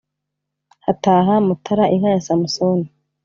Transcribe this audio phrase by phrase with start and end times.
[0.85, 2.87] hataha mutara inka ya musoni